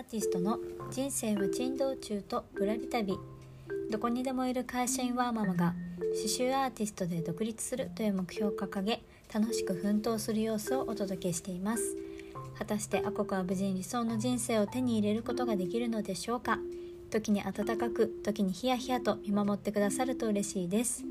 [0.00, 0.58] アーティストの
[0.90, 3.18] 人生は珍道中とぶらり旅。
[3.90, 5.74] どこにでもいる会社員ワーママが
[6.14, 11.82] 刺繍アーティストで独立するという目標を掲げ楽しく奮闘する様子をお届けしています。
[12.58, 16.58] 果たしてアココは無事に理想の人生を手に入れることができるのでしょうか？
[17.10, 21.04] 時に温かく時にヒヤヒヤと見守ってくださると嬉しいです。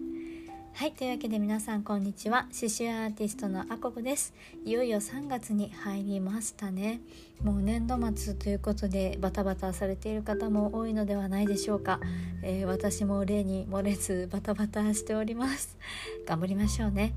[0.73, 2.43] はいというわけで皆さんこんにちは。
[2.43, 4.33] 刺繍アーティストのあここです。
[4.63, 7.01] いよいよ3月に入りましたね。
[7.43, 11.99] もう年度末ということでバタバタされている方も多いのではないでしょうか、
[12.43, 15.77] えー、私も例に漏れずバタバタしております。
[16.25, 17.13] 頑張りましょうね。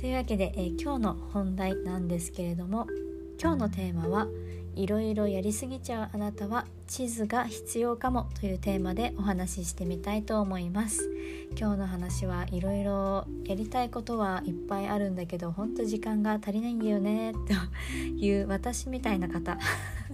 [0.00, 2.86] というわけで、えー、今日の本題なんですけれども
[3.40, 4.26] 今日のテーマは
[4.78, 11.10] いろいろやりすぎちゃうあなたは地図が必要かもというテーマでお話ししてみたいと思います。
[11.58, 19.58] 今日の話はいろいろやりたいことはいっぱいあるんだけど本当時間が足りないんだよね という私みたいな方。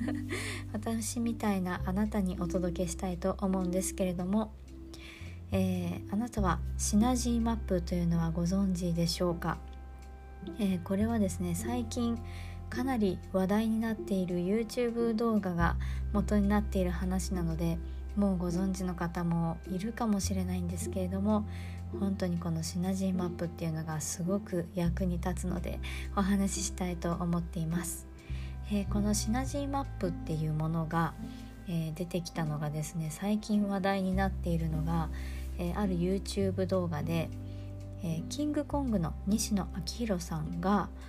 [0.72, 4.52] 私みたいなあなたにお届けしたいと思うんですけれども
[5.52, 9.58] えー、あなたはシナジーマップというのはご存知でしょうか、
[10.58, 12.18] えー、これはですね最近
[12.74, 15.76] かなり話題になっている YouTube 動画が
[16.12, 17.78] 元になっている話なので
[18.16, 21.46] もうご存知の方もいるかもしれないんですけれども
[22.00, 25.78] 本当にこのシナジーマップっていうのがすごく役に立つので
[26.16, 28.08] お話ししたいと思っています、
[28.72, 31.14] えー、このシナジーマップっていうものが、
[31.68, 35.10] えー、出てきたのがですね最近話題になっているのが、
[35.58, 37.30] えー、ある YouTube 動画で、
[38.02, 40.88] えキングコングの西野昭弘さんが「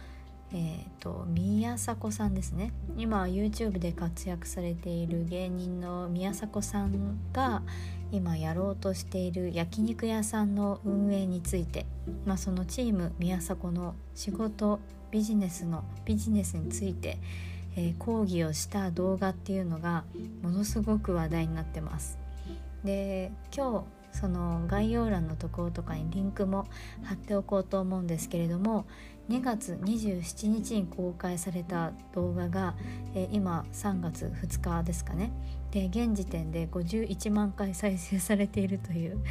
[0.58, 7.62] えーと、宮迫さんですね今 YouTube で活躍されている芸人の宮迫さんが
[8.14, 11.86] 今やろうとしている焼肉屋さんの運営について、
[12.26, 14.80] まあ、そのチーム宮迫の仕事
[15.12, 17.18] ビジネスのビジネスについて、
[17.76, 20.06] えー、講義をした動画っていうのが
[20.42, 22.18] ものすごく話題になってます。
[22.86, 26.66] で今日その概要欄のところとかにリンクも
[27.04, 28.86] 貼っておこうと思うんですけれども
[29.30, 32.76] 2月27日に公開された動画が、
[33.16, 35.32] えー、今3月2日ですかね。
[35.72, 39.22] で現時点で51万回再生されているという。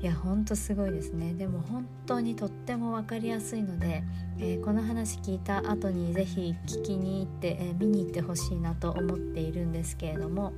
[0.00, 1.32] いやほんとすごいですね。
[1.34, 4.02] でも本当にとっても分かりやすいので、
[4.38, 10.52] えー、この話聞いた後に是非聞きに行って、えー、見に行ってほしいなと思っているんですけれども。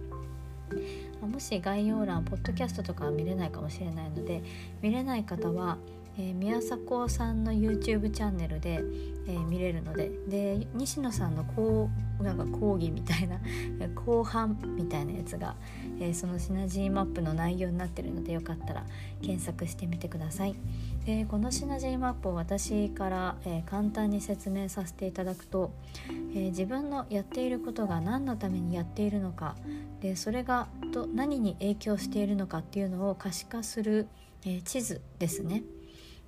[1.20, 4.42] もし概要欄ポッドキャストとかは見れないかもしれないので
[4.80, 5.78] 見れない方は
[6.18, 8.82] えー、宮迫さんの YouTube チャンネルで、
[9.26, 11.88] えー、見れるのでで西野さんのこ
[12.20, 13.40] うなんか講義みたいな
[13.94, 15.56] 後半みたいなやつが、
[15.98, 18.84] えー、そのシナジーマップの内容になってるのでよかったら
[19.22, 20.54] 検索してみてください。
[21.06, 25.72] でこのシナジーマップを私から、え簡単に説明させていただくと、
[26.34, 29.56] え自分のやっていることが何のためにやっているのか
[30.00, 34.06] でそれがと何に影響しているのかっていうのを可視化する、
[34.46, 35.64] え地図ですね。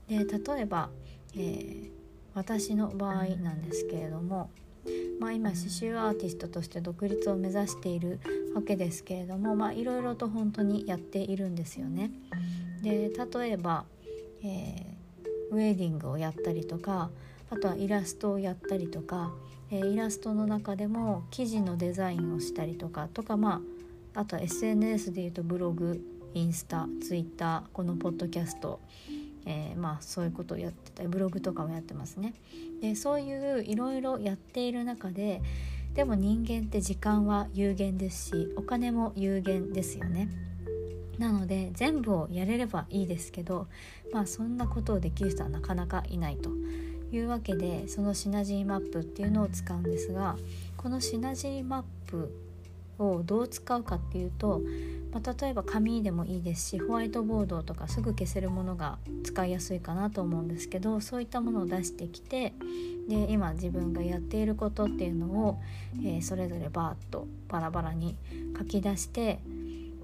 [0.09, 0.91] で例えば、
[1.37, 1.91] え、
[2.35, 4.51] 私の場合なんですけれども、
[5.21, 8.19] まあ、今刺繍アーティストとして独立を目指している
[8.55, 12.11] わけですけれどもいろいろと本当にやっているんですよね。
[12.83, 13.87] で例えば、
[14.45, 17.11] えー、ウェディングをやったりとか
[17.51, 19.33] あとはイラストをやったりとか、
[19.71, 23.63] えー、イラストの中でも記事のデザインをしたりとかとかま
[24.15, 26.01] ああとは SNS でいうとブログ
[26.35, 28.81] インスタツイッターこのポッドキャスト
[29.47, 32.35] えー、まあそういうことをやってたりブログとかもやってますね。
[32.81, 35.43] でそういういろいろやっている中で
[35.95, 40.29] でも人間って時間は有限ですしお金も有限ですよね。
[41.19, 43.67] なので全部をやれればいいですけど
[44.13, 46.51] まあそんなことをできる人はなかなかいないと
[47.13, 50.37] いうわけでそのシナジーマップっていうのを使うんですが
[50.77, 52.31] このシナジーマップ
[52.99, 54.61] をどう使うかっていうと、
[55.13, 62.53] まあ、例えば紙でもいいですしホワイトボードとかすぐ消せるものが使いやすいかなと思うんですけどそういったものを出してきて
[63.09, 65.61] で今自分がやっていることっていうのを、
[65.99, 68.17] えー、それぞれバーッとバラバラに
[68.57, 69.41] 書き出して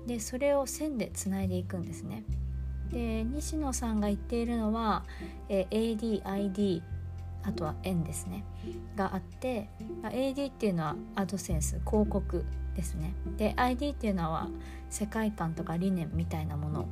[0.07, 2.25] でそれを線でつないでいくんですね。
[2.91, 5.05] で西野さんが言っているのは、
[5.49, 6.83] え、ADID
[7.43, 8.45] あとは円ですね。
[8.97, 9.69] があって
[10.03, 12.45] AD っていうのはアドセンス広告
[12.75, 13.15] ですね。
[13.37, 14.49] で ID っていうのは
[14.89, 16.89] 世界観とか理念みたいなもの。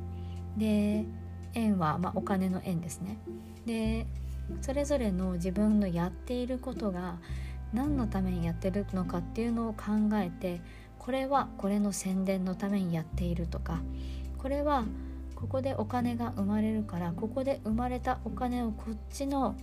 [0.57, 1.05] で
[1.53, 3.17] 円は、ま、お金の円ですね。
[3.65, 4.07] で
[4.61, 7.19] それぞれの自分のやっていることが
[7.71, 10.61] 何のためにやってるのかっていうのを考えて
[10.99, 13.79] これはこれの宣伝のためにやっているとか
[14.37, 14.85] これは
[15.35, 19.55] ここでお金が生まれるからここで生まれたお金をこっちの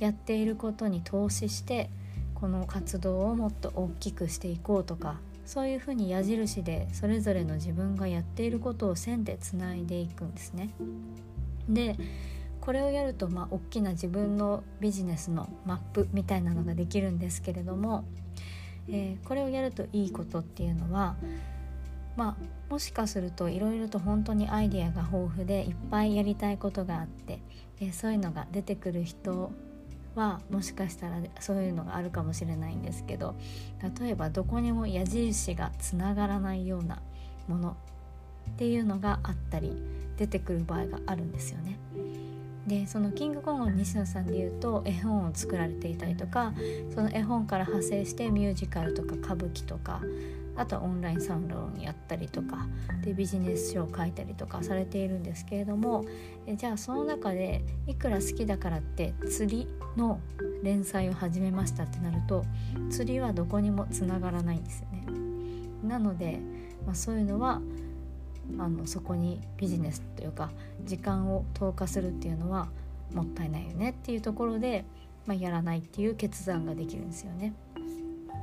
[0.00, 1.88] やっていることに投資して
[2.34, 10.70] この活動をもっと大きくしていこうとかそういうふうに矢印でそれぞれの自分がやっていることを線でつないでいくんですね。
[11.68, 11.96] で
[12.60, 18.04] これをやるとまあ大きな自分のビジネスのマップみたいなのができるんですけれども、
[18.88, 21.16] えー、これをやるといいことっていうのは
[22.16, 27.40] まあもしかするといろいろと本当にアイデアが豊富でいっぱいやりたいことがあって、
[27.80, 29.52] えー、そういうのが出てくる人
[30.14, 33.34] はもしかしたらそういうのがあるかもしれないんですけど
[34.00, 37.00] 例えばどこにも矢印がつながらないような
[37.48, 37.76] もの
[38.50, 39.76] っていうのがあったり
[40.16, 41.78] 出てくる場合があるんですよね。
[42.66, 46.52] でそのキングコングの西野さんでいうと絵本を作られていたりとか
[46.94, 50.00] その絵本から派生してミュージカルとか歌舞伎とか
[50.54, 52.66] あとはオンラインサロンやったりとか
[53.02, 56.04] でビジネス書を書いたりとかされているんですけれども
[56.46, 59.66] えじゃあその中でいくら好きだからって釣り
[59.96, 60.20] の
[60.62, 62.44] 連載を始めましたってなると
[62.90, 65.02] 釣りはどこにもつながらないんですよね。
[65.82, 66.40] なので、
[66.86, 67.60] まあ、そういうのは
[68.58, 70.50] あのそこにビジネスというか
[70.84, 72.68] 時間を投下するっていうのは
[73.12, 74.84] もったいないよねっていうところで、
[75.26, 77.54] まあ、やらないっていう決断ができるんですよね。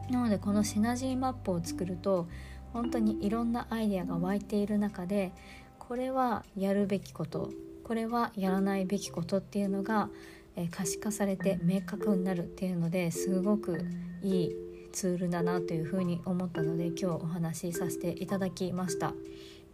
[0.10, 2.28] なのでこのシナジーマップを作ると
[2.74, 5.32] 本当にいろんなアイデアが湧いている中で
[5.78, 7.52] これはやるべきこと
[7.84, 10.10] これはやらないべきことっていうのが、
[10.56, 13.84] え可視化されて明確になるっていうのですごく
[14.22, 14.56] いい
[14.92, 19.14] ツールだなというふうに思ったので今日お話しさせていただきました。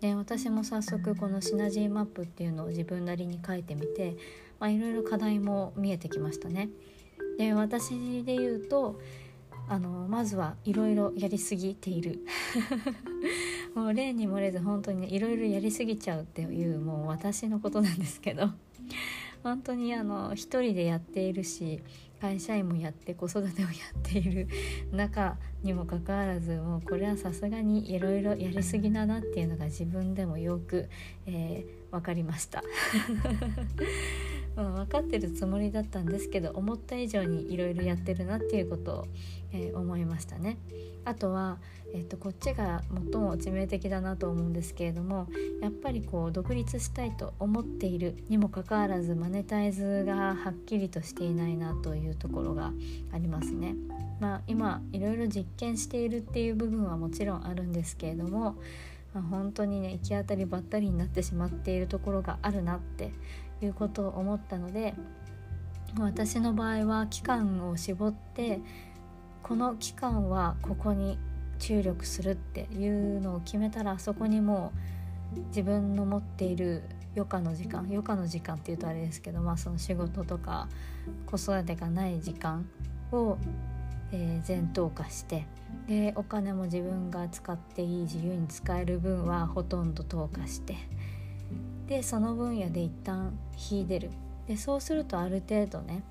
[0.01, 4.17] で私も早速このシナジーマップっていうのを自分なりに書いてみて
[4.61, 6.69] いろいろ課題も見えてきましたね。
[7.37, 8.99] で私で言うと
[9.67, 12.19] あのまずはいろいろやりすぎている
[13.73, 18.51] もう例に漏れず本当にいろいろやりすぎちゃうっていうもう私のことなんですけど
[19.43, 21.81] 本当にあの一人でやっているし
[22.25, 24.47] 会社員もやって子育てをやっている
[24.91, 30.89] 中にもかかわらずもうこれはさすがにいろいろやりすぎだなっていうのが自分でもよく、
[31.27, 32.63] えー、分かりました。
[34.55, 39.07] まあ、分かってるつもりだったんですけど思った以上にいろいろやってるなっていうことを、
[39.51, 40.57] えー、思いましたね。
[41.05, 41.59] あとは、
[41.93, 45.27] えーと、こっちが最も致命的だなと思うんですけれども
[45.61, 52.71] やっぱりこう独立したいと思っているにもかかわらずマネタイズがはっきりとしていないなというところが
[53.13, 53.75] ありますね。
[54.19, 58.55] まあ、今いろいろ実験しているっていう部分はもちろんあるんですけれども、
[59.13, 63.11] まあ、本当にね行き当たりばったりになってしまっているところがあるなって
[63.65, 64.93] いうことを思ったので
[65.99, 68.59] 私の場合は期間を絞って
[69.43, 71.17] この期間はここに
[71.59, 74.73] 注力するっていうのを決めたらそこにも
[75.35, 76.83] う自分の持っている
[77.15, 80.67] 余暇の時間余暇の時間っていうとあれですけど、まあ、その仕事とか
[81.25, 82.67] 子育てがない時間
[83.11, 83.37] を、
[84.11, 85.45] えー、全投下して
[85.87, 90.75] でお金も自分が使っていい自由に使える分はほとんど投下して
[91.87, 93.37] でその分野で一旦
[93.69, 94.09] 引いる
[94.47, 96.03] でそうするとある程度ね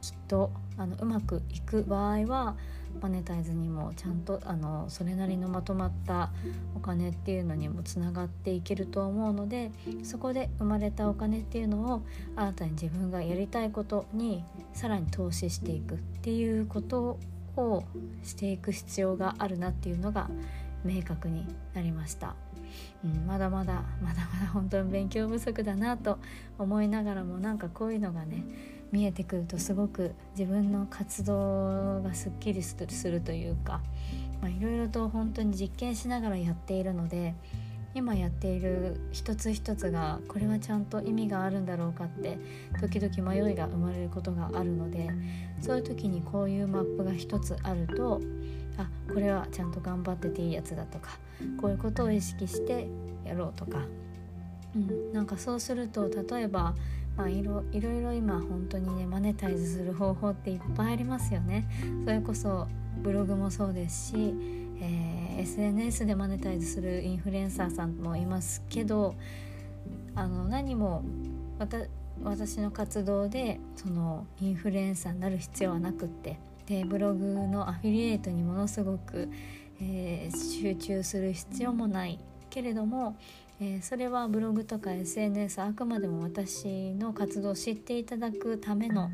[0.00, 2.56] きっとあのうまくいく場合は
[3.00, 6.30] マネタイズにもちゃんとあのそれなりのまとまった
[6.76, 9.70] お金っていうのにもつながっていけると思うので
[10.02, 12.02] そこで生まれたお金っていうのを
[12.36, 14.44] 新たに自分がやりたいことに
[14.74, 17.18] さらに投資していくっていうこと
[17.56, 17.84] を
[18.22, 20.28] していく必要があるなっていうのが
[20.84, 22.36] 明確になりました。
[23.04, 26.18] うん、まだまだ まだまだ本当に勉強不足だなと
[26.58, 28.44] 思いながらもなんかこういうのがね
[28.92, 32.76] 見えてくるとすごく自分の活動がすっきりす
[33.10, 33.80] るというか
[34.44, 37.34] いろいろと本当に実験しながらやっているので
[37.94, 42.38] 今やっている一つ一つがこれはちゃんと意味があるんだろうかって
[42.80, 45.10] 時々迷いが生まれることがあるので
[45.60, 48.20] そういう時にこういうマップが一つあると
[48.76, 51.18] あこれはちゃんと頑張ってていいやつだとか
[51.60, 52.88] こういうことを意識して
[53.24, 53.78] やろうとか、
[54.74, 56.74] うん、なんかそうすると例えば
[57.16, 61.68] まあ、いろいろ今本当にねマネタイズする方法っていっぱいありますよね。
[62.04, 62.66] それこそ
[63.02, 64.34] ブログもそうですし、
[64.80, 69.14] えー、SNS でマネタイズするインフルエンサーさんもいますけど
[70.16, 71.04] あの何も
[72.24, 79.28] 私の活動でそのインフルエンサーになる必要はなくってでブログのアフィリエイトにものすごく、
[79.80, 82.18] えー、集中する必要もない
[82.48, 83.16] けれども、
[83.60, 89.10] えー、それはブログとか SNS あくまでも私の活動を知っていただくための、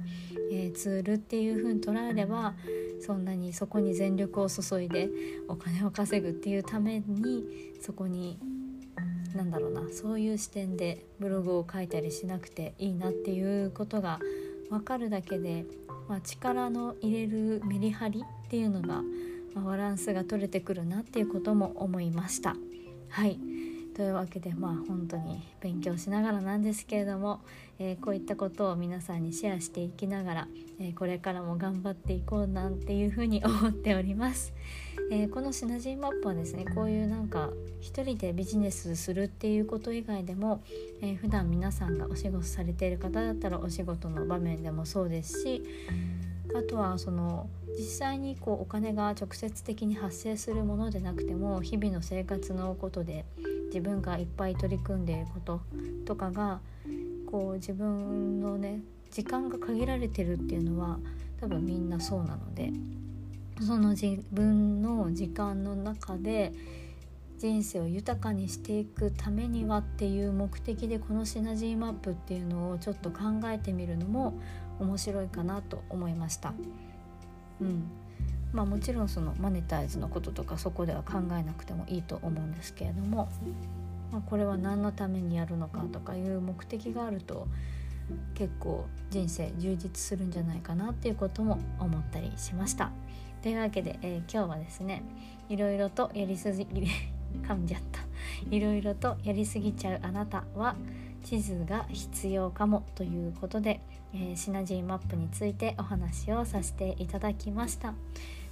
[0.52, 2.54] えー、ツールっていうふうに捉えれば
[3.00, 5.08] そんなにそこに全力を注いで
[5.48, 7.44] お金を稼ぐっていうために
[7.80, 8.38] そこに
[9.34, 14.18] なんだろうなそういう視点でブログを書いたりしなくていいなっていうことが
[14.70, 15.64] 分かるだけで
[16.10, 19.02] まあ、力の入れるメリハリっていうのが
[19.54, 22.56] まあ、バランスが取れてくるなっていうことも思いました。
[23.08, 23.38] はい。
[23.94, 27.40] というわけでまあ本当に勉強しながらなんですけれども、
[27.78, 34.52] えー、こういったことを皆さんにシェアしていきながら、えー、これからも頑張っていこうなんていうふうに思っております。
[35.12, 40.62] えー、このシナジーマップはですねこういうなんか一人でビジネスするっていうこと以外でも、
[41.02, 45.62] えー、普段皆さんがお仕事されている方だったらお仕事の場面でもそうですし
[46.54, 53.24] あとはその実際にこうお金が直接的に発生するものでなくても日々の生活のことで
[53.70, 55.60] 自分がいっぱい取り組んでいること
[56.04, 56.60] とかが
[57.30, 60.98] こう自分のね時間が限られてるっていうのは
[61.40, 62.72] 多分みんなそうなので
[63.60, 66.52] その自分の時間の中で
[67.38, 74.38] 人生を豊かにしていくためにはっていう目的でこのシナジーマップっていうのをちょっと考えてみるのも
[74.78, 76.52] 面白いかなと思いました。
[77.60, 77.90] うん
[78.52, 83.28] まあ、もちろんそのマネタイズのこととかそこでは考えなくてもいいと思うんですけれども、
[84.10, 87.46] まあ、これは何のためにやるのかとかいう目的があると
[88.34, 92.90] 結構人生充実するんじゃないかなっていうことも思ったりしました。
[93.42, 95.02] というわけで、えー、今日はですね
[95.48, 96.66] いろいろとやりすぎ
[97.42, 98.00] 噛んじゃった
[98.50, 100.76] いろいろとやりすぎちゃうあなたは
[101.24, 103.80] 地図が必要かもということで、
[104.14, 107.94] えー、シナジーマップについてお話をさせていただきました。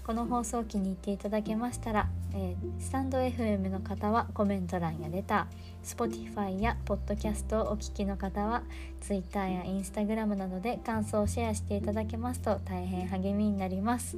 [0.09, 8.63] この放送気に入っていただけましたら、えー、スタンド FM の方はコメント欄やレター Spotify や Podcast をお聞きの方は
[9.03, 14.17] Twitter や Instagram などで感想をシェアしていただけますと大変励みになります。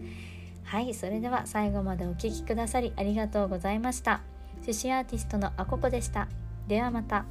[0.62, 4.21] はいそれでは最後までお聴きくださりありがとうございました。
[4.64, 6.28] 寿司アーティストのあここでした。
[6.69, 7.25] ではまた。